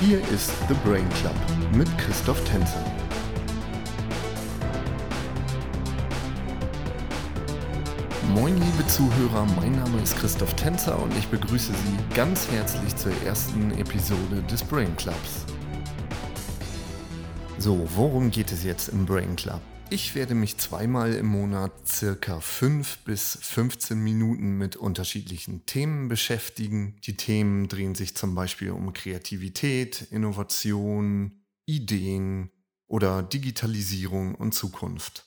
[0.00, 1.34] Hier ist The Brain Club
[1.76, 2.82] mit Christoph Tänzer.
[8.34, 13.12] Moin liebe Zuhörer, mein Name ist Christoph Tänzer und ich begrüße Sie ganz herzlich zur
[13.26, 15.44] ersten Episode des Brain Clubs.
[17.58, 19.60] So, worum geht es jetzt im Brain Club?
[19.92, 27.00] Ich werde mich zweimal im Monat circa 5 bis 15 Minuten mit unterschiedlichen Themen beschäftigen.
[27.04, 32.52] Die Themen drehen sich zum Beispiel um Kreativität, Innovation, Ideen
[32.86, 35.26] oder Digitalisierung und Zukunft.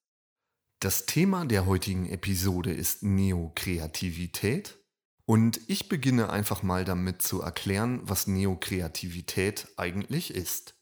[0.79, 4.79] Das Thema der heutigen Episode ist Neokreativität
[5.25, 10.78] und ich beginne einfach mal damit zu erklären, was Neokreativität eigentlich ist.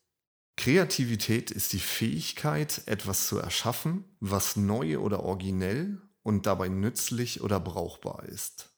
[0.57, 7.61] Kreativität ist die Fähigkeit, etwas zu erschaffen, was neu oder originell und dabei nützlich oder
[7.61, 8.71] brauchbar ist.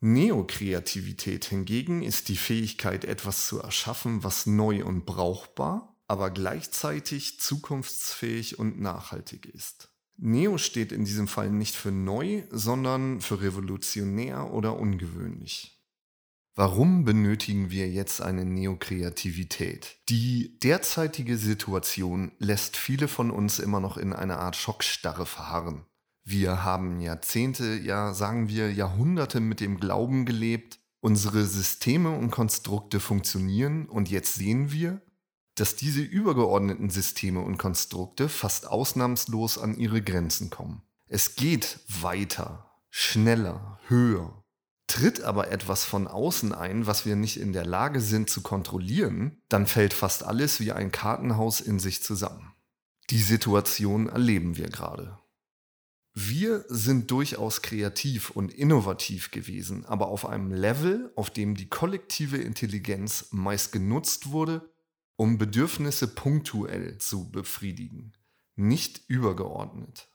[0.00, 8.58] Neokreativität hingegen ist die Fähigkeit, etwas zu erschaffen, was neu und brauchbar, aber gleichzeitig zukunftsfähig
[8.58, 9.88] und nachhaltig ist.
[10.16, 15.73] Neo steht in diesem Fall nicht für neu, sondern für revolutionär oder ungewöhnlich.
[16.56, 19.96] Warum benötigen wir jetzt eine Neokreativität?
[20.08, 25.84] Die derzeitige Situation lässt viele von uns immer noch in einer Art Schockstarre verharren.
[26.22, 33.00] Wir haben Jahrzehnte, ja sagen wir Jahrhunderte mit dem Glauben gelebt, unsere Systeme und Konstrukte
[33.00, 35.02] funktionieren und jetzt sehen wir,
[35.56, 40.82] dass diese übergeordneten Systeme und Konstrukte fast ausnahmslos an ihre Grenzen kommen.
[41.08, 44.43] Es geht weiter, schneller, höher,
[44.94, 49.42] Tritt aber etwas von außen ein, was wir nicht in der Lage sind zu kontrollieren,
[49.48, 52.54] dann fällt fast alles wie ein Kartenhaus in sich zusammen.
[53.10, 55.18] Die Situation erleben wir gerade.
[56.12, 62.36] Wir sind durchaus kreativ und innovativ gewesen, aber auf einem Level, auf dem die kollektive
[62.36, 64.72] Intelligenz meist genutzt wurde,
[65.16, 68.12] um Bedürfnisse punktuell zu befriedigen,
[68.54, 70.06] nicht übergeordnet.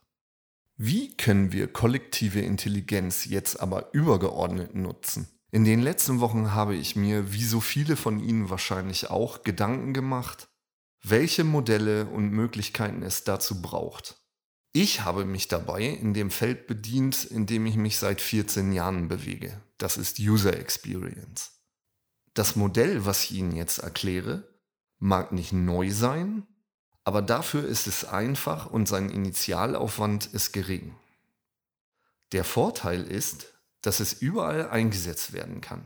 [0.82, 5.28] Wie können wir kollektive Intelligenz jetzt aber übergeordnet nutzen?
[5.50, 9.92] In den letzten Wochen habe ich mir, wie so viele von Ihnen wahrscheinlich auch, Gedanken
[9.92, 10.48] gemacht,
[11.02, 14.24] welche Modelle und Möglichkeiten es dazu braucht.
[14.72, 19.08] Ich habe mich dabei in dem Feld bedient, in dem ich mich seit 14 Jahren
[19.08, 19.60] bewege.
[19.76, 21.60] Das ist User Experience.
[22.32, 24.48] Das Modell, was ich Ihnen jetzt erkläre,
[24.98, 26.46] mag nicht neu sein,
[27.10, 30.94] aber dafür ist es einfach und sein Initialaufwand ist gering.
[32.30, 33.48] Der Vorteil ist,
[33.82, 35.82] dass es überall eingesetzt werden kann.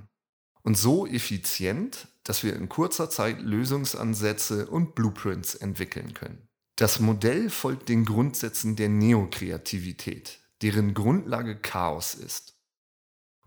[0.64, 6.46] Und so effizient, dass wir in kurzer Zeit Lösungsansätze und Blueprints entwickeln können.
[6.76, 12.52] Das Modell folgt den Grundsätzen der Neokreativität, deren Grundlage Chaos ist.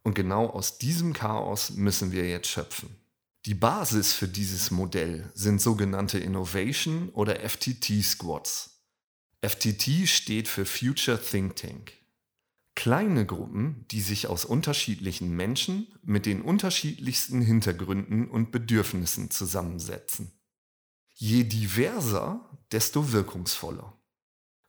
[0.02, 2.90] Und genau aus diesem Chaos müssen wir jetzt schöpfen.
[3.48, 8.82] Die Basis für dieses Modell sind sogenannte Innovation oder FTT Squads.
[9.42, 11.94] FTT steht für Future Think Tank.
[12.76, 20.34] Kleine Gruppen, die sich aus unterschiedlichen Menschen mit den unterschiedlichsten Hintergründen und Bedürfnissen zusammensetzen.
[21.14, 23.98] Je diverser, desto wirkungsvoller.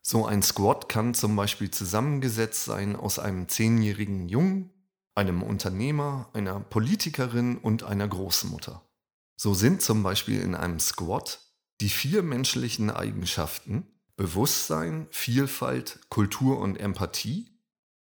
[0.02, 4.70] So ein Squad kann zum Beispiel zusammengesetzt sein aus einem zehnjährigen Jungen,
[5.18, 8.88] einem Unternehmer, einer Politikerin und einer Großmutter.
[9.36, 11.40] So sind zum Beispiel in einem Squad
[11.80, 13.86] die vier menschlichen Eigenschaften
[14.16, 17.50] Bewusstsein, Vielfalt, Kultur und Empathie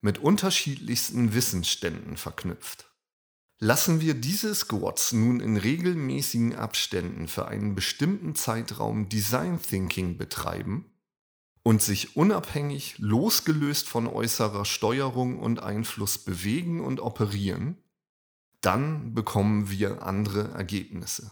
[0.01, 2.91] mit unterschiedlichsten Wissensständen verknüpft.
[3.59, 10.94] Lassen wir diese Squads nun in regelmäßigen Abständen für einen bestimmten Zeitraum Design Thinking betreiben,
[11.65, 17.79] und sich unabhängig, losgelöst von äußerer Steuerung und Einfluss bewegen und operieren,
[18.61, 21.31] dann bekommen wir andere Ergebnisse.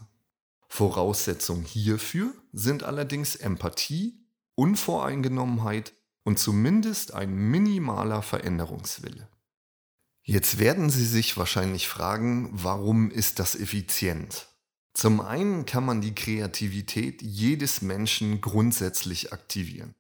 [0.68, 4.24] Voraussetzung hierfür sind allerdings Empathie,
[4.54, 5.92] Unvoreingenommenheit
[6.24, 9.28] und zumindest ein minimaler Veränderungswille.
[10.22, 14.48] Jetzt werden Sie sich wahrscheinlich fragen, warum ist das effizient?
[14.94, 19.94] Zum einen kann man die Kreativität jedes Menschen grundsätzlich aktivieren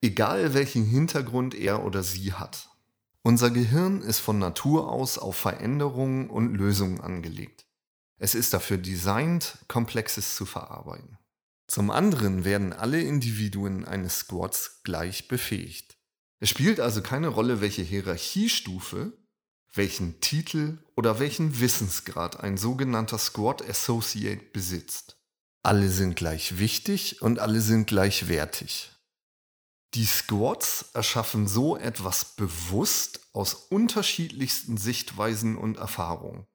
[0.00, 2.68] egal welchen Hintergrund er oder sie hat.
[3.22, 7.66] Unser Gehirn ist von Natur aus auf Veränderungen und Lösungen angelegt.
[8.18, 11.18] Es ist dafür designt, Komplexes zu verarbeiten.
[11.66, 15.98] Zum anderen werden alle Individuen eines Squads gleich befähigt.
[16.40, 19.12] Es spielt also keine Rolle, welche Hierarchiestufe,
[19.74, 25.16] welchen Titel oder welchen Wissensgrad ein sogenannter Squad Associate besitzt.
[25.62, 28.92] Alle sind gleich wichtig und alle sind gleichwertig.
[29.94, 36.46] Die Squads erschaffen so etwas bewusst aus unterschiedlichsten Sichtweisen und Erfahrungen,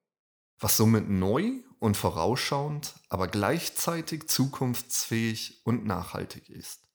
[0.59, 6.87] was somit neu und vorausschauend, aber gleichzeitig zukunftsfähig und nachhaltig ist.